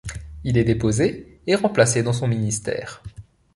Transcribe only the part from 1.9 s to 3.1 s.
dans son ministère.